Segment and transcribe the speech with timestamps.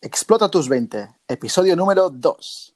[0.00, 2.74] Explota tus 20, episodio número 2.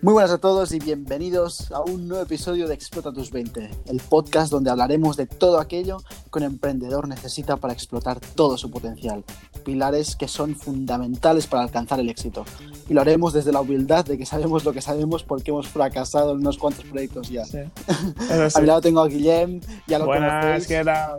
[0.00, 4.00] Muy buenas a todos y bienvenidos a un nuevo episodio de Explota tus 20, el
[4.00, 5.98] podcast donde hablaremos de todo aquello
[6.32, 9.24] que un emprendedor necesita para explotar todo su potencial,
[9.64, 12.44] pilares que son fundamentales para alcanzar el éxito.
[12.88, 16.30] Y lo haremos desde la humildad de que sabemos lo que sabemos porque hemos fracasado
[16.30, 17.44] en unos cuantos proyectos ya.
[17.44, 17.58] Sí.
[18.54, 20.66] A mi lado tengo a Guillem, ya lo Buenas, conocéis.
[20.68, 21.18] ¿qué tal?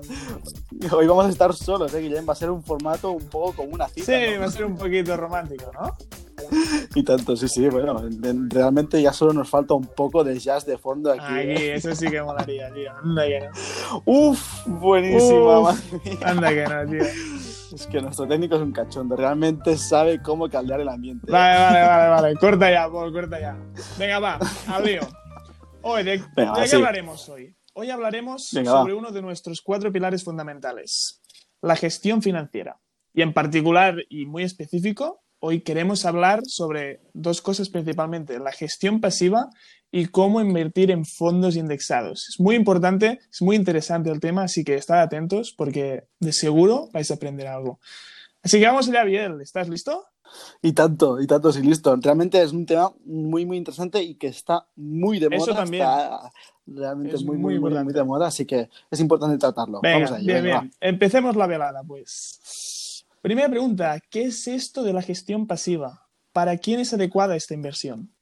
[0.97, 2.27] Hoy vamos a estar solos, ¿eh, Guillem?
[2.27, 4.05] Va a ser un formato un poco como una cita.
[4.05, 4.39] Sí, ¿no?
[4.39, 5.97] va a ser un poquito romántico, ¿no?
[6.95, 10.65] Y tanto, sí, sí, bueno, en- realmente ya solo nos falta un poco de jazz
[10.65, 11.21] de fondo aquí.
[11.23, 11.75] Aquí, ¿eh?
[11.75, 12.91] eso sí que molaría, tío.
[13.03, 14.01] Anda que no.
[14.05, 15.63] Uf, buenísima, Uf.
[15.93, 16.17] madre mía.
[16.25, 17.03] Anda que no, tío.
[17.75, 21.27] Es que nuestro técnico es un cachondo, realmente sabe cómo caldear el ambiente.
[21.27, 21.31] ¿eh?
[21.31, 22.35] Vale, vale, vale, vale.
[22.37, 23.55] Corta ya, Paul, corta ya.
[23.99, 25.01] Venga, va, al lío.
[25.83, 26.75] Hoy, ¿de, Venga, de qué sí.
[26.75, 27.55] hablaremos hoy?
[27.75, 28.99] Hoy hablaremos Venga, sobre va.
[28.99, 31.21] uno de nuestros cuatro pilares fundamentales,
[31.61, 32.79] la gestión financiera.
[33.13, 39.01] Y en particular y muy específico, hoy queremos hablar sobre dos cosas principalmente, la gestión
[39.01, 39.49] pasiva
[39.91, 42.29] y cómo invertir en fondos indexados.
[42.29, 46.89] Es muy importante, es muy interesante el tema, así que estad atentos porque de seguro
[46.93, 47.79] vais a aprender algo.
[48.43, 49.41] Así que vamos allá, Biel.
[49.41, 50.05] ¿Estás listo?
[50.61, 51.95] Y tanto, y tanto, sí, listo.
[51.99, 55.37] Realmente es un tema muy, muy interesante y que está muy de moda.
[55.37, 55.83] Eso también.
[55.83, 56.31] Está
[56.67, 59.79] realmente Es muy, muy muy, muy, de moda, así que es importante tratarlo.
[59.81, 60.73] Venga, Vamos a ello, bien, venga, bien.
[60.79, 62.39] Empecemos la velada, pues.
[63.21, 66.07] Primera pregunta, ¿qué es esto de la gestión pasiva?
[66.31, 68.13] ¿Para quién es adecuada esta inversión?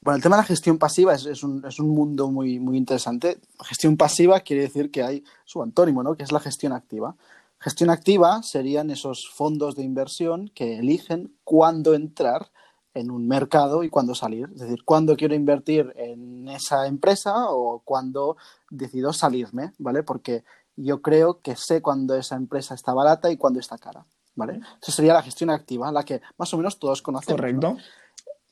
[0.00, 3.38] Bueno, el tema de la gestión pasiva es, un mundo muy, muy interesante.
[3.64, 6.16] Gestión pasiva quiere decir que hay su antónimo, ¿no?
[6.16, 7.16] Que es la gestión activa.
[7.58, 12.50] Gestión activa serían esos fondos de inversión que eligen cuándo entrar
[12.92, 14.48] en un mercado y cuándo salir.
[14.52, 18.36] Es decir, cuándo quiero invertir en esa empresa o cuándo
[18.68, 20.02] decido salirme, ¿vale?
[20.02, 20.44] Porque
[20.76, 24.60] yo creo que sé cuándo esa empresa está barata y cuándo está cara, ¿vale?
[24.80, 27.40] Esa sería la gestión activa, la que más o menos todos conocemos.
[27.40, 27.68] ¿no?
[27.70, 27.76] Correcto.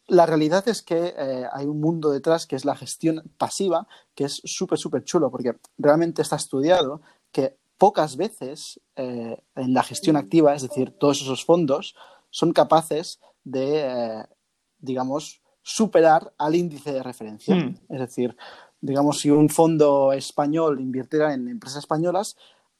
[0.08, 4.24] La realidad es que eh, hay un mundo detrás que es la gestión pasiva, que
[4.24, 10.16] es súper, súper chulo, porque realmente está estudiado que pocas veces eh, en la gestión
[10.16, 11.94] activa, es decir, todos esos fondos,
[12.30, 14.24] son capaces de, eh,
[14.78, 17.54] digamos, superar al índice de referencia.
[17.54, 17.78] Hmm.
[17.88, 18.36] Es decir,
[18.80, 22.36] digamos, si un fondo español invirtiera en empresas españolas,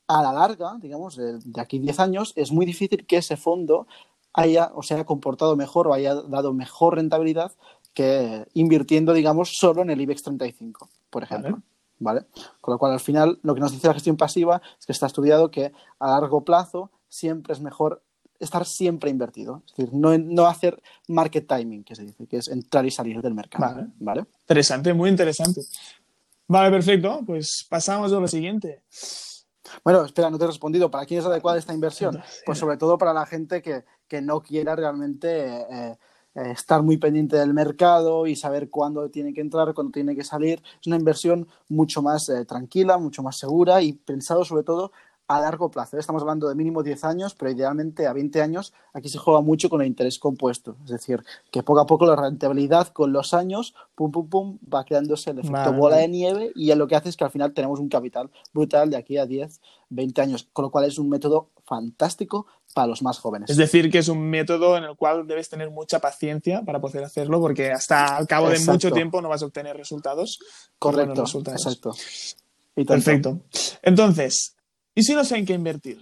[0.07, 3.87] a la larga, digamos, de, de aquí 10 años, es muy difícil que ese fondo
[4.35, 7.53] haya o se haya comportado mejor o haya dado mejor rentabilidad
[7.95, 11.51] que invirtiendo, digamos, solo en el IBEX 35, por ejemplo.
[11.51, 11.63] Vale.
[11.99, 12.27] ¿Vale?
[12.61, 15.07] Con lo cual, al final, lo que nos dice la gestión pasiva es que está
[15.07, 18.03] estudiado que a largo plazo siempre es mejor
[18.41, 19.63] estar siempre invertido.
[19.67, 23.23] Es decir, no, no hacer market timing, que se dice, que es entrar y salir
[23.23, 23.77] del mercado.
[23.77, 23.89] Vale.
[24.01, 24.25] ¿Vale?
[24.41, 25.61] Interesante, muy interesante.
[26.49, 27.21] Vale, perfecto.
[27.25, 28.83] Pues pasamos a lo siguiente.
[29.85, 30.91] Bueno, espera, no te he respondido.
[30.91, 32.21] ¿Para quién es adecuada esta inversión?
[32.47, 35.29] Pues sobre todo para la gente que, que no quiera realmente
[35.63, 35.99] eh,
[36.35, 40.25] eh, estar muy pendiente del mercado y saber cuándo tiene que entrar, cuándo tiene que
[40.25, 40.63] salir.
[40.81, 44.93] Es una inversión mucho más eh, tranquila, mucho más segura y pensado sobre todo
[45.37, 45.99] a largo plazo.
[45.99, 49.69] Estamos hablando de mínimo 10 años, pero idealmente a 20 años aquí se juega mucho
[49.69, 50.77] con el interés compuesto.
[50.85, 54.85] Es decir, que poco a poco la rentabilidad con los años, pum, pum, pum, va
[54.85, 57.53] creándose el efecto Vale, bola de nieve y lo que hace es que al final
[57.53, 59.61] tenemos un capital brutal de aquí a 10,
[59.91, 63.51] 20 años, con lo cual es un método fantástico para los más jóvenes.
[63.51, 67.05] Es decir, que es un método en el cual debes tener mucha paciencia para poder
[67.05, 70.39] hacerlo, porque hasta al cabo de mucho tiempo no vas a obtener resultados.
[70.79, 71.61] Correcto, resultados.
[71.61, 71.93] exacto.
[72.75, 72.85] Y.
[72.85, 73.41] Perfecto.
[73.83, 74.57] Entonces,
[74.95, 76.01] ¿y si no sé en qué invertir?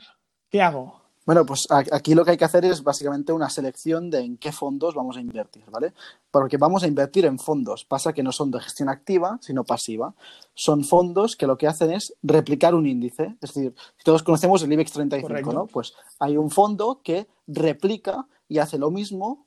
[0.51, 1.01] ¿Qué hago?
[1.27, 4.51] Bueno, pues aquí lo que hay que hacer es básicamente una selección de en qué
[4.51, 5.93] fondos vamos a invertir, ¿vale?
[6.31, 7.85] Porque vamos a invertir en fondos.
[7.85, 10.15] Pasa que no son de gestión activa, sino pasiva.
[10.55, 13.37] Son fondos que lo que hacen es replicar un índice.
[13.41, 15.53] Es decir, todos conocemos el IBEX 35, Correcto.
[15.53, 15.67] ¿no?
[15.67, 19.47] Pues hay un fondo que replica y hace lo mismo,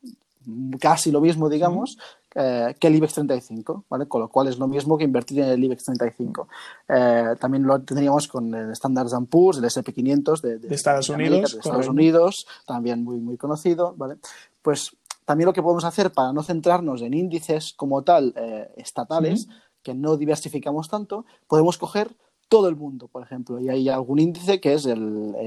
[0.80, 1.98] casi lo mismo, digamos,
[2.36, 4.08] eh, que el IBEX 35, ¿vale?
[4.08, 6.48] Con lo cual es lo mismo que invertir en el IBEX 35.
[6.90, 11.54] Eh, también lo tendríamos con el Standard Poor's, el SP500 de, De Estados América, Unidos,
[11.54, 11.88] Estados.
[11.88, 14.18] Unidos, también muy, muy conocido, ¿vale?
[14.62, 14.96] Pues
[15.26, 19.48] también lo que podemos hacer para no centrarnos en índices como tal eh, estatales,
[19.82, 22.16] que no diversificamos tanto, podemos coger
[22.54, 23.60] todo el mundo, por ejemplo.
[23.60, 25.02] Y hay algún índice que es el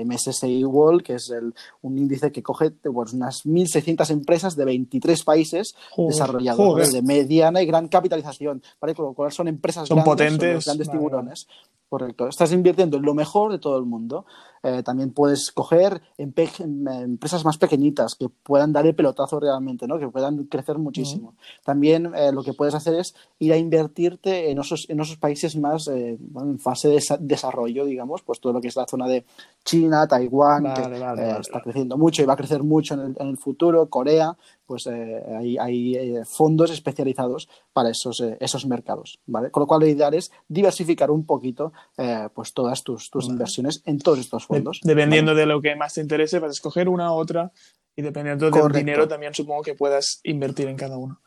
[0.06, 5.22] MSCI World, que es el, un índice que coge pues, unas 1.600 empresas de 23
[5.22, 8.96] países Joder, desarrollados, de mediana y gran capitalización, ¿vale?
[8.96, 11.46] Con lo cual son empresas Son grandes, potentes, los grandes tiburones.
[11.88, 12.26] Correcto.
[12.26, 14.26] Estás invirtiendo en lo mejor de todo el mundo.
[14.64, 19.96] Eh, también puedes coger empresas más pequeñitas que puedan dar el pelotazo realmente, ¿no?
[19.96, 21.34] que puedan crecer muchísimo.
[21.64, 25.56] También eh, lo que puedes hacer es ir a invertirte en esos, en esos países
[25.56, 29.24] más en fase de desarrollo, digamos, pues todo lo que es la zona de
[29.64, 34.36] China, Taiwán, que está creciendo mucho y va a crecer mucho en el, futuro, Corea,
[34.66, 39.50] pues hay, hay fondos especializados para esos, esos mercados, ¿vale?
[39.50, 43.82] Con lo cual lo ideal es diversificar un poquito eh, pues todas tus, tus inversiones
[43.84, 44.80] en todos estos fondos.
[44.82, 47.52] dependiendo de lo que más te interese, vas a escoger una u otra
[47.94, 51.20] y dependiendo del dinero también supongo que puedas invertir en cada uno.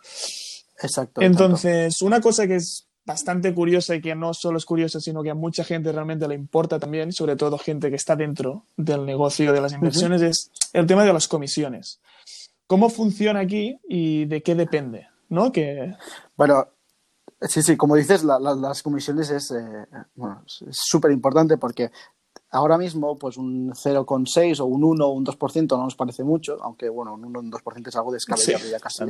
[0.81, 1.21] Exacto.
[1.21, 5.31] Entonces, una cosa que es bastante curiosa y que no solo es curiosa, sino que
[5.31, 9.51] a mucha gente realmente le importa también, sobre todo gente que está dentro del negocio
[9.51, 11.99] de las inversiones, es el tema de las comisiones.
[12.69, 15.07] ¿Cómo funciona aquí y de qué depende?
[15.27, 15.51] ¿No?
[15.51, 15.95] Que...
[16.37, 16.67] Bueno,
[17.41, 19.87] Sí, sí, como dices, las comisiones es eh,
[20.69, 21.89] súper importante porque
[22.51, 26.57] ahora mismo pues un 0,6 o un 1 o un 2% no nos parece mucho,
[26.61, 29.05] aunque bueno, un 1 o un 2% es algo descabellado ya casi,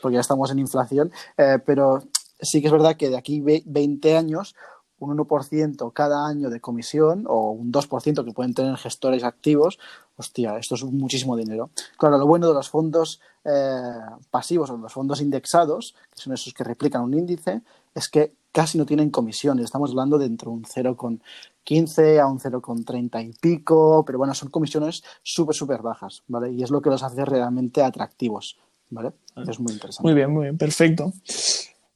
[0.00, 2.04] porque ya estamos en inflación, eh, pero
[2.40, 4.54] sí que es verdad que de aquí 20 años
[5.02, 9.78] un 1% cada año de comisión o un 2% que pueden tener gestores activos,
[10.16, 11.70] hostia, esto es muchísimo dinero.
[11.98, 13.82] Claro, lo bueno de los fondos eh,
[14.30, 17.62] pasivos o los fondos indexados, que son esos que replican un índice,
[17.94, 19.64] es que casi no tienen comisiones.
[19.64, 25.02] Estamos hablando de entre un 0,15 a un 0,30 y pico, pero bueno, son comisiones
[25.22, 26.52] súper, súper bajas, ¿vale?
[26.52, 28.58] Y es lo que los hace realmente atractivos,
[28.90, 29.12] ¿vale?
[29.36, 30.06] Es muy interesante.
[30.06, 31.12] Muy bien, muy bien, perfecto.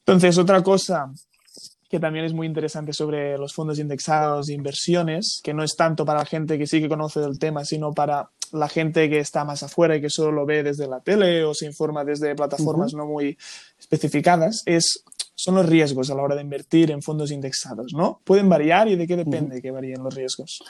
[0.05, 1.13] Entonces, otra cosa
[1.89, 6.05] que también es muy interesante sobre los fondos indexados de inversiones, que no es tanto
[6.05, 9.45] para la gente que sí que conoce del tema, sino para la gente que está
[9.45, 12.95] más afuera y que solo lo ve desde la tele o se informa desde plataformas
[12.95, 13.37] no muy
[13.79, 15.05] especificadas, es,
[15.35, 18.21] son los riesgos a la hora de invertir en fondos indexados, ¿no?
[18.25, 20.63] ¿Pueden variar y de qué depende que varíen los riesgos?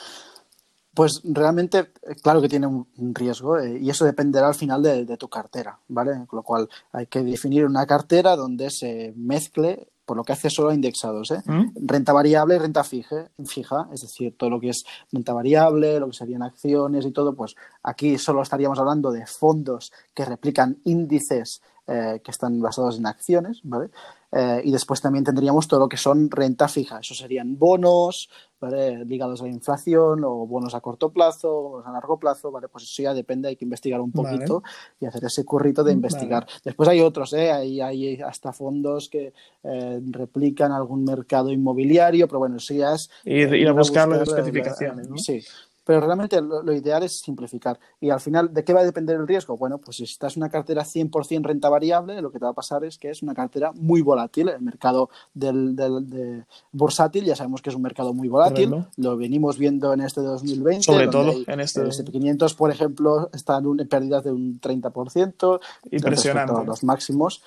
[0.96, 5.16] Pues realmente, claro que tiene un riesgo eh, y eso dependerá al final de, de,
[5.18, 6.24] tu cartera, ¿vale?
[6.26, 10.48] Con lo cual hay que definir una cartera donde se mezcle por lo que hace
[10.48, 11.42] solo indexados, ¿eh?
[11.44, 11.86] ¿Mm?
[11.86, 16.06] Renta variable y renta fija, fija, es decir, todo lo que es renta variable, lo
[16.06, 21.60] que serían acciones y todo, pues aquí solo estaríamos hablando de fondos que replican índices
[21.88, 23.90] eh, que están basados en acciones, ¿vale?
[24.32, 28.28] Eh, y después también tendríamos todo lo que son renta fija, eso serían bonos,
[28.60, 29.04] ¿vale?
[29.04, 32.68] Ligados a la inflación o bonos a corto plazo, bonos a largo plazo, ¿vale?
[32.68, 34.62] Pues eso ya depende, hay que investigar un poquito
[34.98, 36.46] y hacer ese currito de investigar.
[36.64, 37.52] Después hay otros, ¿eh?
[37.52, 39.32] Hay, hay hasta fondos que
[39.62, 43.08] eh, replican algún mercado inmobiliario, pero bueno, eso ya es...
[43.24, 45.18] Ir, a buscar, las especificaciones, ¿no?
[45.18, 45.40] Sí,
[45.86, 47.78] pero realmente lo, ideal es simplificar.
[48.00, 49.56] Y al final, ¿de qué va a depender el riesgo?
[49.56, 52.54] Bueno, pues si estás en una cartera 100% renta variable, lo que te va a
[52.54, 54.48] pasar es que es una cartera muy volátil.
[54.48, 58.84] El mercado del, de bursátil ya sabemos que es un mercado muy volátil.
[58.96, 60.82] Lo venimos viendo en este 2020.
[60.82, 61.82] Sobre todo en este.
[61.82, 65.60] El SP500, por ejemplo, están en pérdidas de un 30%.
[65.92, 66.64] Impresionante.
[66.64, 67.44] Los máximos.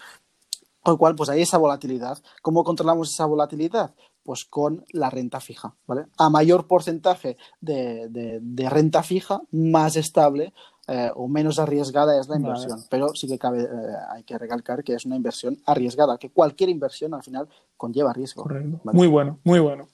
[0.82, 2.18] Con lo cual, pues hay esa volatilidad.
[2.42, 3.94] ¿Cómo controlamos esa volatilidad?
[4.30, 6.06] pues con la renta fija, ¿vale?
[6.20, 10.54] A mayor porcentaje de, renta fija, más estable
[10.88, 12.80] eh, o menos arriesgada es la inversión.
[12.92, 13.68] Pero sí que cabe, eh,
[14.12, 18.46] hay que recalcar que es una inversión arriesgada, que cualquier inversión al final conlleva riesgo.
[18.84, 19.88] Muy bueno, muy bueno.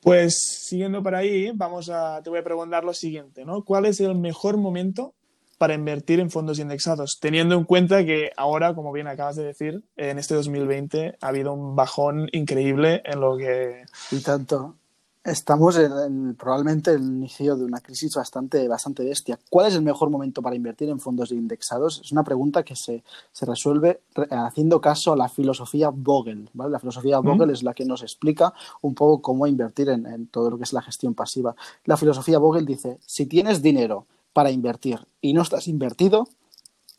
[0.00, 3.62] Pues siguiendo por ahí, vamos a, te voy a preguntar lo siguiente, ¿no?
[3.62, 5.12] ¿Cuál es el mejor momento
[5.60, 9.84] para invertir en fondos indexados, teniendo en cuenta que ahora, como bien acabas de decir,
[9.98, 13.82] en este 2020 ha habido un bajón increíble en lo que...
[14.10, 14.76] Y tanto.
[15.22, 19.38] Estamos en, probablemente en el inicio de una crisis bastante, bastante bestia.
[19.50, 22.00] ¿Cuál es el mejor momento para invertir en fondos indexados?
[22.02, 26.48] Es una pregunta que se, se resuelve haciendo caso a la filosofía Vogel.
[26.54, 26.70] ¿vale?
[26.70, 30.52] La filosofía Vogel es la que nos explica un poco cómo invertir en, en todo
[30.52, 31.54] lo que es la gestión pasiva.
[31.84, 36.28] La filosofía Vogel dice, si tienes dinero para invertir y no estás invertido,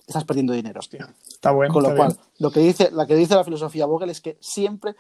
[0.08, 0.82] estás perdiendo dinero.
[0.82, 1.74] está bueno.
[1.74, 4.96] Con lo cual, lo que dice, la que dice la filosofía Vogel es que siempre,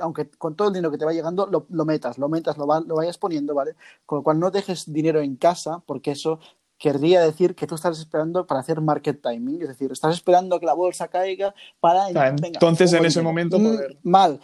[0.00, 2.94] aunque con todo el dinero que te va llegando, lo, metas, lo metas, lo, lo
[2.94, 3.74] vayas poniendo, ¿vale?
[4.06, 6.40] Con lo cual no dejes dinero en casa, porque eso
[6.78, 10.66] querría decir que tú estás esperando para hacer market timing, es decir, estás esperando que
[10.66, 12.08] la bolsa caiga para...
[12.08, 13.98] entonces, en ese momento poder...
[14.02, 14.40] Mal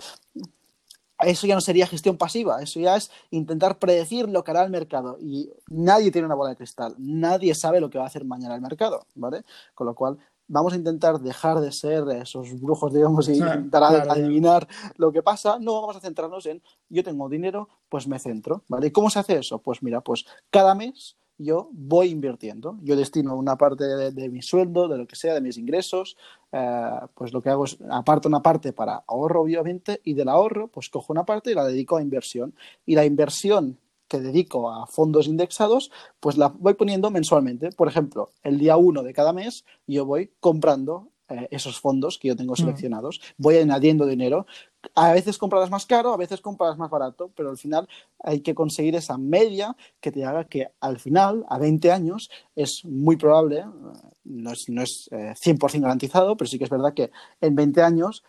[1.21, 4.71] eso ya no sería gestión pasiva, eso ya es intentar predecir lo que hará el
[4.71, 5.19] mercado.
[5.21, 8.55] Y nadie tiene una bola de cristal, nadie sabe lo que va a hacer mañana
[8.55, 9.45] el mercado, ¿vale?
[9.75, 14.67] Con lo cual, vamos a intentar dejar de ser esos brujos, digamos, y intentar adivinar
[14.97, 15.59] lo que pasa.
[15.59, 18.89] No, vamos a centrarnos en yo tengo dinero, pues me centro, ¿vale?
[18.89, 19.59] ¿Y cómo se hace eso?
[19.59, 22.79] Pues mira, pues cada mes yo voy invirtiendo.
[22.83, 26.17] Yo destino una parte de, mi sueldo, de lo que sea, de mis ingresos,
[26.53, 30.69] eh, pues lo que hago es aparto una parte para ahorro, obviamente, y del ahorro,
[30.69, 32.55] pues cojo una parte y la dedico a inversión.
[32.87, 37.71] Y la inversión que dedico a fondos indexados, pues la voy poniendo mensualmente.
[37.71, 42.29] Por ejemplo, el día 1 de cada mes yo voy comprando eh, esos fondos que
[42.29, 44.47] yo tengo seleccionados, voy añadiendo dinero.
[44.95, 47.89] A veces comprarás más caro, a veces comprarás más barato, pero al final
[48.23, 52.85] hay que conseguir esa media que te haga que al final, a 20 años, es
[52.85, 53.65] muy probable, eh,
[54.25, 58.25] no es, no es 100% garantizado, pero sí que es verdad que en 20 años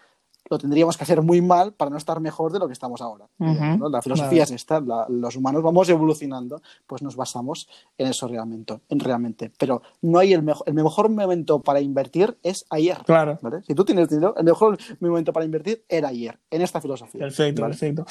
[0.50, 3.28] lo tendríamos que hacer muy mal para no estar mejor de lo que estamos ahora.
[3.40, 8.80] La filosofía es esta, los humanos vamos evolucionando, pues nos basamos en eso realmente.
[8.90, 9.52] En realmente.
[9.58, 12.98] Pero no hay el mejor, el mejor momento para invertir es ayer.
[13.06, 13.40] Claro.
[13.66, 17.22] Si tú tienes dinero, el mejor momento para invertir era ayer, en esta filosofía.
[17.22, 18.06] Perfecto, perfecto.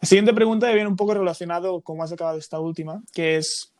[0.00, 3.71] La siguiente pregunta viene un poco relacionado, como has acabado esta última, que es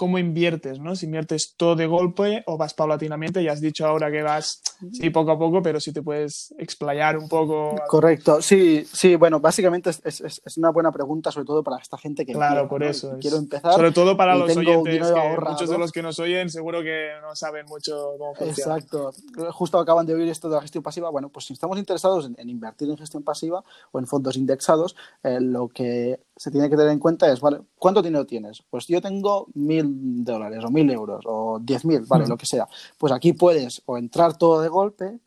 [0.00, 0.96] cómo inviertes, ¿no?
[0.96, 5.10] Si inviertes todo de golpe o vas paulatinamente, ya has dicho ahora que vas, sí,
[5.10, 7.74] poco a poco, pero si te puedes explayar un poco.
[7.86, 11.98] Correcto, sí, sí, bueno, básicamente es, es, es una buena pregunta, sobre todo para esta
[11.98, 13.18] gente que Claro, por eso.
[13.20, 13.74] Quiero empezar.
[13.74, 17.36] Sobre todo para los oyentes, que muchos de los que nos oyen seguro que no
[17.36, 18.76] saben mucho cómo funciona.
[18.76, 19.12] Exacto,
[19.52, 21.10] justo acaban de oír esto de la gestión pasiva.
[21.10, 25.40] Bueno, pues si estamos interesados en, invertir en gestión pasiva o en fondos indexados, eh,
[25.42, 27.60] lo que se tiene que tener en cuenta es, ¿vale?
[27.76, 28.62] ¿Cuánto dinero tienes?
[28.70, 29.89] Pues yo tengo mil
[30.24, 32.26] dólares o mil euros o diez mil, ¿vale?
[32.26, 32.68] Lo que sea.
[32.98, 35.20] Pues aquí puedes o entrar todo de golpe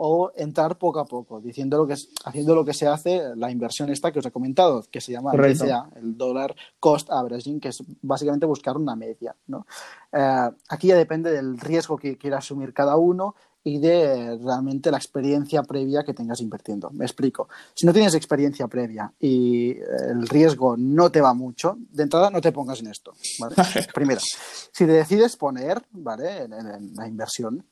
[0.00, 3.50] o entrar poco a poco, diciendo lo que es, haciendo lo que se hace, la
[3.50, 7.70] inversión esta que os he comentado, que se llama DCA, el Dollar Cost Averaging, que
[7.70, 9.34] es básicamente buscar una media.
[9.48, 9.66] ¿no?
[10.12, 13.34] Eh, aquí ya depende del riesgo que quiera asumir cada uno
[13.68, 16.88] y de realmente la experiencia previa que tengas invirtiendo.
[16.90, 17.48] Me explico.
[17.74, 22.40] Si no tienes experiencia previa y el riesgo no te va mucho, de entrada no
[22.40, 23.12] te pongas en esto.
[23.38, 23.54] ¿vale?
[23.94, 26.44] Primero, si te decides poner ¿vale?
[26.44, 27.62] en, la inversión,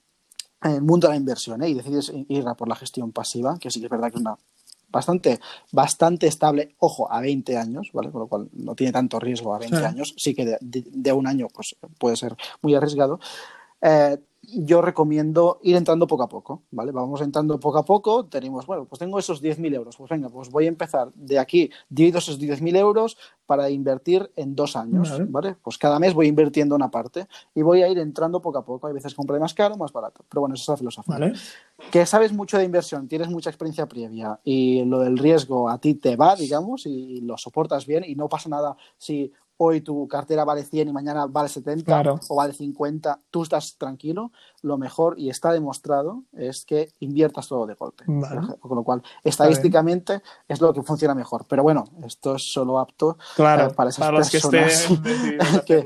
[0.62, 1.70] en el mundo de la inversión, ¿eh?
[1.70, 4.20] y decides ir a por la gestión pasiva, que sí que es verdad que es
[4.20, 4.36] una
[4.90, 5.40] bastante,
[5.72, 8.10] bastante estable, ojo, a 20 años, ¿vale?
[8.10, 11.26] Con lo cual no tiene tanto riesgo a 20 años, sí que de, de, un
[11.26, 13.18] año pues, puede ser muy arriesgado.
[13.80, 16.92] Eh, yo recomiendo ir entrando poco a poco, ¿vale?
[16.92, 20.50] Vamos entrando poco a poco, tenemos, bueno, pues tengo esos 10.000 euros, pues venga, pues
[20.50, 25.56] voy a empezar de aquí, divido esos 10.000 euros para invertir en dos años, vale.
[25.62, 28.86] Pues cada mes voy invirtiendo una parte y voy a ir entrando poco a poco,
[28.86, 31.18] hay veces compré más caro, más barato, pero bueno, esa es la filosofía.
[31.18, 31.32] Vale.
[31.90, 35.94] Que sabes mucho de inversión, tienes mucha experiencia previa y lo del riesgo a ti
[35.94, 40.44] te va, digamos, y lo soportas bien y no pasa nada si hoy tu cartera
[40.44, 44.32] vale 100 y mañana vale 70 o vale 50, tú estás tranquilo,
[44.62, 48.04] lo mejor y está demostrado es que inviertas todo de golpe.
[48.04, 51.46] Con lo cual, estadísticamente es lo que funciona mejor.
[51.48, 54.88] Pero bueno, esto es solo apto eh, para esas personas
[55.66, 55.84] que,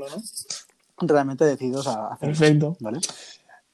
[0.99, 2.77] realmente decididos a hacer Perfecto.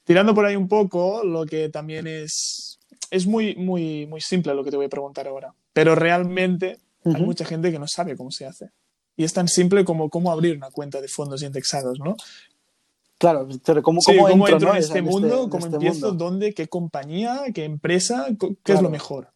[0.04, 2.78] Tirando por ahí un poco, lo que también es,
[3.10, 5.52] es muy, muy, muy simple lo que te voy a preguntar ahora.
[5.72, 8.70] Pero realmente hay mucha gente que no sabe cómo se hace.
[9.18, 12.14] Y es tan simple como cómo abrir una cuenta de fondos indexados, ¿no?
[13.18, 15.48] Claro, pero ¿cómo, entro, en este mundo?
[15.50, 16.12] ¿Cómo este empiezo?
[16.12, 16.54] ¿Dónde?
[16.54, 17.42] ¿Qué compañía?
[17.52, 18.28] ¿Qué empresa?
[18.62, 19.32] ¿Qué es lo mejor?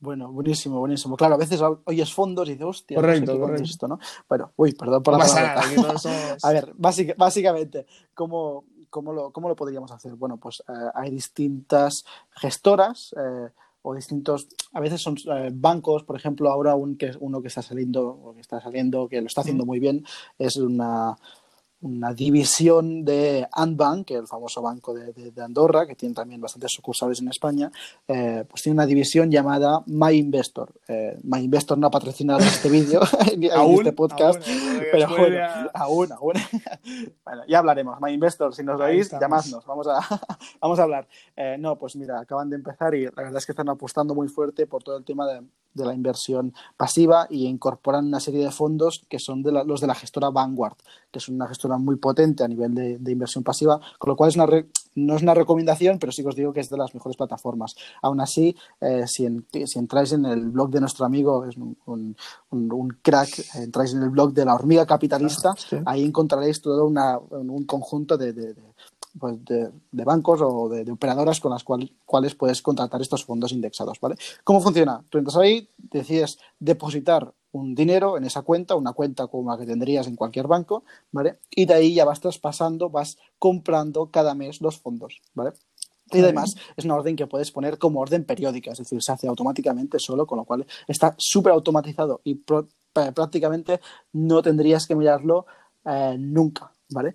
[0.00, 1.16] Bueno, buenísimo, buenísimo.
[1.16, 3.62] Claro, a veces oyes fondos y dices, hostia, correcto, no correcto.
[3.62, 3.98] esto, ¿no?
[4.28, 5.62] Bueno, uy, perdón por la palabra.
[6.42, 6.74] A ver,
[7.16, 10.14] básicamente, ¿cómo, cómo, lo, ¿cómo lo podríamos hacer?
[10.14, 13.14] Bueno, pues eh, hay distintas gestoras.
[13.16, 13.48] Eh,
[13.82, 17.62] o distintos, a veces son eh, bancos, por ejemplo, ahora un, que, uno que está
[17.62, 20.04] saliendo, o que está saliendo, que lo está haciendo muy bien,
[20.38, 21.16] es una,
[21.82, 27.20] una división de Andbank, el famoso banco de, de, Andorra, que tiene también bastantes sucursales
[27.20, 27.70] en España,
[28.06, 30.72] eh, pues tiene una división llamada My Investor.
[30.88, 34.40] Eh, My Investor no ha patrocinado este vídeo, este podcast,
[34.92, 35.38] pero bueno,
[35.74, 36.34] aún, aún.
[37.24, 38.00] bueno, ya hablaremos.
[38.00, 40.00] My Investor, si nos oís, llamadnos, vamos a,
[40.60, 41.08] vamos a hablar.
[41.36, 44.28] Eh, no, pues mira, acaban de empezar y la verdad es que están apostando muy
[44.28, 45.42] fuerte por todo el tema de,
[45.74, 49.86] de la inversión pasiva y incorporan una serie de fondos que son de los de
[49.86, 50.76] la gestora Vanguard,
[51.10, 54.36] que es una gestora muy potente a nivel de, inversión pasiva, con lo cual es
[54.36, 54.46] una
[54.94, 57.74] no es una recomendación, pero sí que os digo que es de las mejores plataformas.
[58.02, 59.26] Aún así, eh, si,
[59.64, 61.76] si, entráis en el blog de nuestro amigo, es un,
[62.50, 67.18] un, crack, entráis en el blog de la hormiga capitalista, ah, ahí encontraréis todo una,
[67.18, 68.54] un conjunto de, de,
[69.18, 69.70] pues de,
[70.04, 74.16] bancos o de, operadoras con las cuales puedes contratar estos fondos indexados, ¿vale?
[74.44, 75.04] ¿Cómo funciona?
[75.08, 79.66] Tú entras ahí, decides depositar un dinero en esa cuenta, una cuenta como la que
[79.66, 81.38] tendrías en cualquier banco, ¿vale?
[81.50, 85.52] Y de ahí ya vas traspasando, vas comprando cada mes los fondos, ¿vale?
[86.10, 89.28] Y además es una orden que puedes poner como orden periódica, es decir, se hace
[89.28, 92.42] automáticamente solo, con lo cual está súper automatizado y
[92.92, 93.80] prácticamente
[94.12, 95.46] no tendrías que mirarlo
[95.84, 97.14] eh, nunca, ¿vale?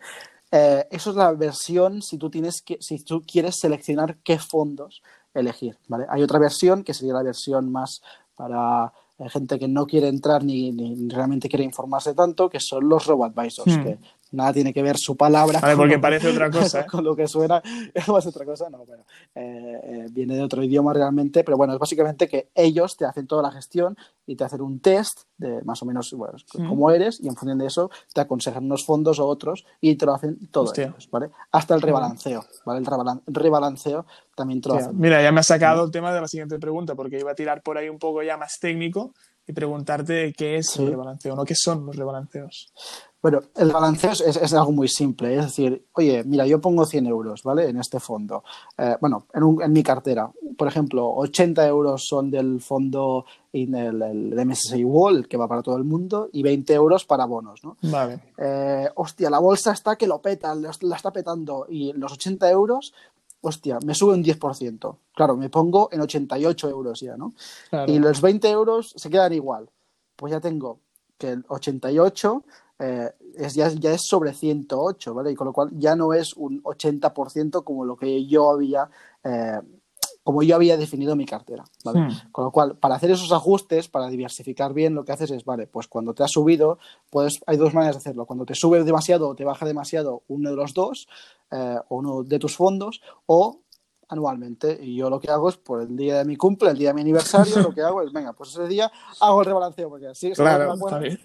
[0.52, 5.02] Eh, eso es la versión si tú tienes que, si tú quieres seleccionar qué fondos
[5.34, 6.06] elegir, ¿vale?
[6.10, 8.02] Hay otra versión que sería la versión más
[8.36, 12.88] para hay gente que no quiere entrar ni, ni realmente quiere informarse tanto, que son
[12.88, 13.84] los robo-advisors, Hmm.
[13.84, 13.98] que
[14.32, 16.82] nada tiene que ver su palabra porque parece otra cosa.
[16.82, 16.86] ¿eh?
[16.92, 17.62] con lo que suena,
[17.94, 19.04] es otra cosa, no, bueno,
[19.36, 23.28] eh, eh, viene de otro idioma realmente, pero bueno, es básicamente que ellos te hacen
[23.28, 26.68] toda la gestión y te hacen un test de más o menos bueno, Mm.
[26.68, 30.06] cómo eres y en función de eso te aconsejan unos fondos o otros y te
[30.06, 30.88] lo hacen todo Hostia.
[30.88, 31.30] ellos, ¿vale?
[31.52, 32.80] Hasta el rebalanceo, ¿vale?
[32.80, 34.06] El rebalan- rebalanceo
[34.36, 35.00] también te lo hacen.
[35.00, 37.62] Mira, ya me ha sacado el tema de la siguiente pregunta, porque iba a tirar
[37.62, 39.14] por ahí un poco ya más técnico
[39.48, 40.84] y preguntarte qué es Sí.
[40.84, 41.46] el rebalanceo, ¿no?
[41.46, 42.74] ¿Qué son los rebalanceos?
[43.22, 47.08] Bueno, el balanceo es, es algo muy simple, es decir, oye, mira, yo pongo 100
[47.08, 47.68] euros, ¿vale?
[47.68, 48.44] En este fondo.
[48.78, 53.74] Eh, bueno, en, un- en mi cartera, por ejemplo, 80 euros son del fondo en
[53.74, 57.64] el, el MSCI Wall, que va para todo el mundo, y 20 euros para bonos,
[57.64, 57.76] ¿no?
[57.82, 58.20] Vale.
[58.38, 62.94] Eh, hostia, la bolsa está que lo peta, la está petando, y los 80 euros,
[63.42, 64.96] hostia, me sube un 10%.
[65.16, 67.34] Claro, me pongo en 88 euros ya, ¿no?
[67.72, 67.92] Claro.
[67.92, 69.70] y los 20 euros se quedan igual.
[70.16, 70.80] Pues ya tengo
[71.18, 72.44] que el 88
[72.80, 75.32] eh, es, ya, ya es sobre 108, ¿vale?
[75.32, 78.90] Y con lo cual ya no es un 80% como lo que yo había,
[79.24, 79.60] eh,
[80.24, 82.02] como yo había definido mi cartera, ¿vale?
[82.02, 82.32] Hmm.
[82.32, 85.68] Con lo cual, para hacer esos ajustes, para diversificar bien, lo que haces es, vale,
[85.68, 86.80] pues cuando te ha subido,
[87.10, 88.26] pues hay dos maneras de hacerlo.
[88.26, 91.08] Cuando te sube demasiado o te baja demasiado uno de los dos,
[91.52, 93.62] eh, o uno de tus fondos, o
[94.10, 94.78] anualmente.
[94.82, 96.94] Y yo lo que hago es, por el día de mi cumple, el día de
[96.96, 100.28] mi aniversario, lo que hago es, venga, pues ese día hago el rebalanceo, porque así
[100.28, 100.76] es Claro,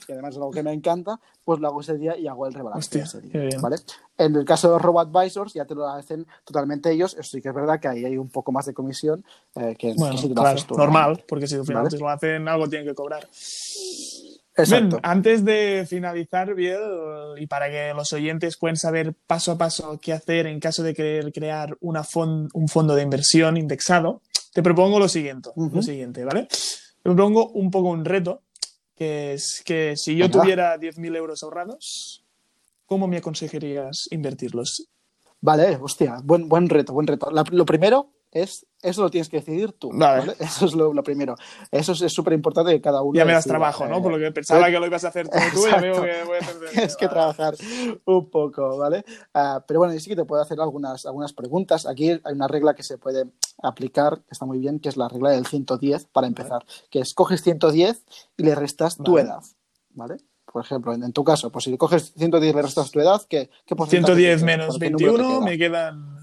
[0.06, 2.54] que además es algo que me encanta, pues lo hago ese día y hago el
[2.54, 3.58] rebalanceo Hostia, ese día.
[3.60, 3.76] ¿vale?
[4.18, 7.48] En el caso de los robo-advisors ya te lo hacen totalmente ellos, eso sí que
[7.48, 9.24] es verdad que ahí hay un poco más de comisión
[9.54, 10.74] eh, que, Bueno, que si te lo claro, haces tú.
[10.74, 10.80] ¿no?
[10.84, 11.96] normal, porque si al final Vale.
[11.96, 13.26] te lo hacen, algo tienen que cobrar.
[14.56, 14.97] Exacto.
[14.97, 16.78] Bien, antes de finalizar, Biel,
[17.38, 20.92] y para que los oyentes puedan saber paso a paso qué hacer en caso de
[20.94, 24.21] querer crear una fon- un fondo de inversión indexado,
[24.52, 26.47] te propongo lo siguiente, lo siguiente, ¿vale?
[26.49, 28.42] Te propongo un poco un reto,
[28.94, 30.40] que es que si yo Venga.
[30.42, 32.23] tuviera 10.000 euros ahorrados,
[32.85, 34.87] ¿cómo me aconsejarías invertirlos?
[35.40, 37.30] Vale, hostia, buen, buen reto, buen reto.
[37.30, 39.90] La- lo primero es, eso lo tienes que decidir tú.
[39.92, 40.20] Vale.
[40.20, 40.36] ¿vale?
[40.40, 41.34] Eso es lo, lo primero.
[41.70, 43.16] Eso es súper importante que cada uno.
[43.16, 43.98] Ya me das decida, trabajo, ¿no?
[43.98, 45.36] eh, Por lo que pensaba eh, que lo ibas a hacer tú,
[45.70, 46.02] ya veo exacto.
[46.02, 46.70] que voy a perder.
[46.72, 47.54] Tienes que trabajar
[48.06, 49.04] un poco, ¿vale?
[49.34, 51.87] Ah, pero bueno, yo sí que te puedo hacer algunas, algunas preguntas.
[51.87, 53.26] Aquí hay una regla que se puede
[53.62, 57.12] aplicar, que está muy bien, que es la regla del 110 para empezar, que es
[57.14, 58.04] coges 110
[58.38, 59.28] y le restas tu Vale.
[59.28, 59.42] edad,
[59.90, 60.16] ¿vale?
[60.50, 62.98] Por ejemplo, en, en tu caso, pues si le coges 110 y le restas tu
[63.00, 64.46] edad, ¿qué, qué porcentaje 110 te queda?
[64.46, 65.44] menos ¿Qué número te 21, queda?
[65.44, 66.21] me quedan.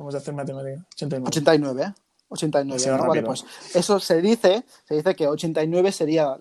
[0.00, 0.82] Vamos a hacer matemática.
[0.94, 1.26] 89.
[1.26, 1.94] 89, ¿eh?
[2.30, 3.08] 89, Se va ¿no?
[3.08, 6.38] Vale, pues eso se dice, se dice que 89 sería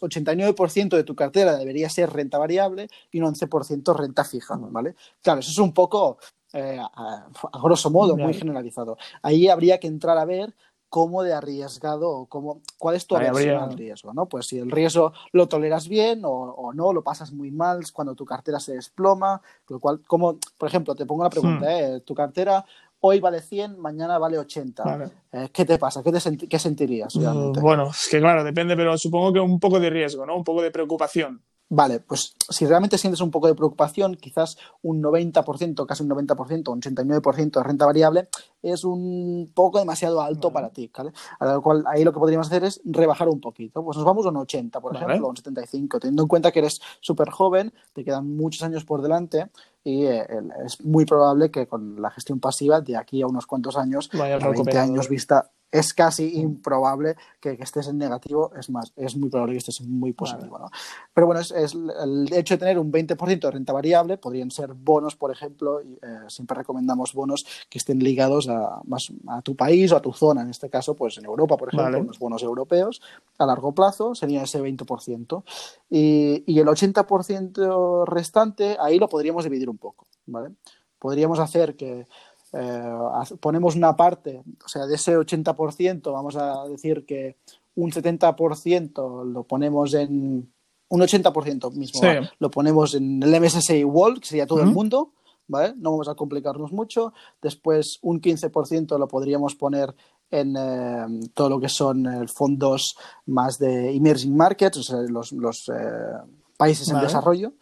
[0.00, 4.96] 89% de tu cartera debería ser renta variable y un 11% renta fija, ¿vale?
[5.22, 6.18] Claro, eso es un poco
[6.52, 8.98] eh, a, a grosso modo, muy generalizado.
[9.22, 10.52] Ahí habría que entrar a ver
[10.88, 14.26] cómo de arriesgado o cómo, cuál es tu aversión al riesgo, ¿no?
[14.26, 18.14] Pues si el riesgo lo toleras bien o, o no, lo pasas muy mal cuando
[18.14, 21.68] tu cartera se desploma, lo cual, como, por ejemplo, te pongo la pregunta, Hmm.
[21.96, 22.00] ¿eh?
[22.04, 22.64] Tu cartera
[23.00, 24.84] hoy vale 100, mañana vale 80.
[24.84, 25.10] Vale.
[25.32, 26.02] Eh, ¿Qué te pasa?
[26.02, 27.60] ¿Qué, te senti- qué sentirías realmente?
[27.60, 30.36] Mm, Bueno, es que claro, depende, pero supongo que un poco de riesgo, ¿no?
[30.36, 31.42] Un poco de preocupación.
[31.68, 36.68] Vale, pues si realmente sientes un poco de preocupación, quizás un 90%, casi un 90%,
[36.70, 38.28] un 89% de renta variable
[38.62, 40.54] es un poco demasiado alto Vale.
[40.68, 41.10] para ti, ¿vale?
[41.40, 43.82] A lo cual ahí lo que podríamos hacer es rebajar un poquito.
[43.84, 45.06] Pues nos vamos a un 80, por Vale.
[45.06, 48.84] ejemplo, a un 75, teniendo en cuenta que eres súper joven, te quedan muchos años
[48.84, 49.50] por delante
[49.86, 50.26] y eh,
[50.64, 54.16] es muy probable que con la gestión pasiva de aquí a unos cuantos años, a
[54.16, 54.94] 20 recuperando.
[54.94, 59.54] años vista, es casi improbable que, que estés en negativo, es más, es muy probable
[59.54, 60.70] que estés muy positivo, ¿no?
[61.12, 64.74] Pero bueno, es, es el hecho de tener un 20% de renta variable, podrían ser
[64.74, 69.56] bonos, por ejemplo, y, eh, siempre recomendamos bonos que estén ligados a, más, a tu
[69.56, 72.00] país o a tu zona, en este caso, pues en Europa, por ejemplo, Vale.
[72.00, 73.02] unos bonos europeos,
[73.38, 75.42] a largo plazo sería ese 20%.
[75.90, 80.54] Y, y el 80% restante, ahí lo podríamos dividir un poco, ¿vale?
[80.98, 82.06] Podríamos hacer que
[82.56, 87.36] eh, ponemos una parte, o sea, de ese 80%, vamos a decir que
[87.74, 90.50] un 70% lo ponemos en
[90.88, 92.00] un 80% mismo,
[92.38, 95.12] lo ponemos en el MSCI World, que sería todo el mundo,
[95.48, 95.74] ¿vale?
[95.76, 97.12] No vamos a complicarnos mucho.
[97.42, 99.94] Después un 15% lo podríamos poner
[100.30, 105.32] en eh, todo lo que son eh, fondos más de emerging markets, o sea, los,
[105.32, 107.52] los, eh, países en desarrollo.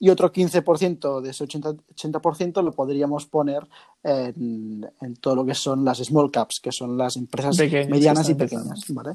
[0.00, 3.68] Y otro 15% de ese 80%, 80% lo podríamos poner
[4.02, 8.28] en, en todo lo que son las small caps, que son las empresas Pequeñas medianas
[8.28, 8.80] y pequeñas.
[8.88, 9.12] ¿vale?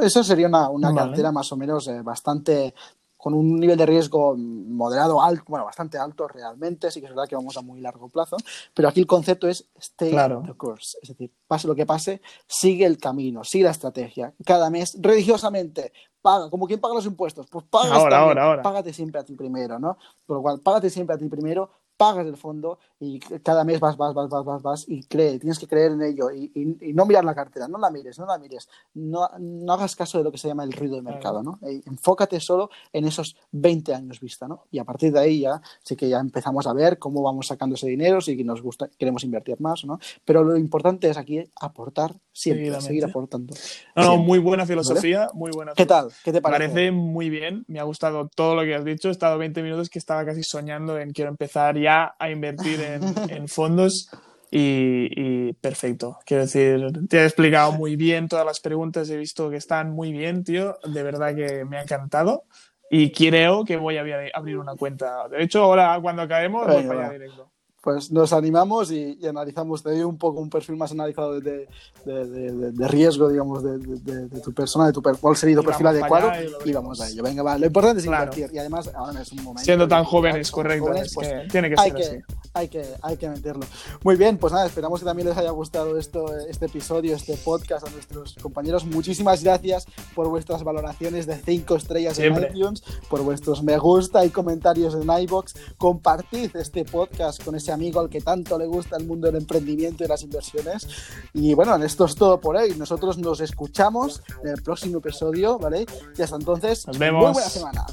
[0.00, 1.08] Eso sería una, una Vale.
[1.08, 2.74] cartera más o menos eh, bastante
[3.22, 7.28] con un nivel de riesgo moderado, alto, bueno, bastante alto realmente, sí que es verdad
[7.28, 8.36] que vamos a muy largo plazo,
[8.74, 10.42] pero aquí el concepto es stay Claro.
[10.44, 14.34] the course, es decir, pase lo que pase, sigue el camino, sigue la estrategia.
[14.44, 18.62] Cada mes, religiosamente, paga, como quien paga los impuestos, pues pagas Ahora, también, ahora, ahora.
[18.62, 19.96] págate siempre a ti primero, ¿no?
[20.26, 21.70] Por lo cual, págate siempre a ti primero,
[22.02, 25.56] pagas el fondo y cada mes vas, vas, vas, vas, vas, vas y cree, tienes
[25.60, 28.26] que creer en ello y, y- y no mirar la cartera, no la mires, no
[28.26, 31.44] la mires, no, no hagas caso de lo que se llama el ruido de mercado,
[31.44, 31.60] ¿no?
[31.62, 34.64] Eh, enfócate solo en esos 20 años vista, ¿no?
[34.72, 37.76] Y a partir de ahí ya sí que ya empezamos a ver cómo vamos sacando
[37.76, 40.00] ese dinero, si nos gusta, queremos invertir más, ¿no?
[40.24, 43.54] Pero lo importante es aquí aportar siempre, seguir aportando.
[43.94, 44.26] No, no, Siempre.
[44.26, 45.72] muy buena filosofía, muy buena.
[45.76, 46.08] ¿Qué tal?
[46.24, 46.68] ¿Qué te parece?
[46.68, 49.08] parece muy bien, me ha gustado todo lo que has dicho.
[49.08, 53.02] He estado 20 minutos que estaba casi soñando en quiero empezar ya a invertir en,
[53.30, 54.10] en fondos
[54.50, 56.18] y, y perfecto.
[56.26, 60.12] Quiero decir, te he explicado muy bien todas las preguntas, he visto que están muy
[60.12, 60.76] bien, tío.
[60.84, 62.44] De verdad que me ha encantado
[62.90, 65.26] y creo que voy a abrir- una cuenta.
[65.28, 67.50] De hecho, ahora cuando acabemos voy para allá directo.
[67.82, 71.66] Pues nos animamos y, y analizamos, te doy un poco un perfil más analizado de,
[72.04, 75.62] de, de- de- de riesgo, digamos, de, tu persona, de tu per- cuál sería tu
[75.62, 77.22] Y perfil adecuado allá y vamos a ello.
[77.24, 77.58] Venga, va.
[77.58, 78.24] Lo importante es Claro.
[78.32, 79.64] invertir y además ahora es un momento.
[79.64, 82.16] Siendo tan jóvenes, correcto, jóvenes, es pues, que tiene que hay ser que, así.
[82.54, 83.64] Hay que, hay que meterlo.
[84.02, 87.86] Muy bien, pues nada, esperamos que también les haya gustado esto, este episodio, este podcast
[87.86, 88.84] a nuestros compañeros.
[88.84, 92.48] Muchísimas gracias por vuestras valoraciones de 5 estrellas Siempre.
[92.48, 95.54] en iTunes, por vuestros me gusta y comentarios en iBox.
[95.78, 100.04] Compartid este podcast con ese amigo al que tanto le gusta el mundo del emprendimiento
[100.04, 100.86] y las inversiones.
[101.32, 102.74] Y bueno, esto es todo por hoy.
[102.76, 105.86] Nosotros nos escuchamos en el próximo episodio, ¿vale?
[106.16, 107.22] Y hasta entonces, Nos vemos.
[107.22, 107.86] muy buena semana.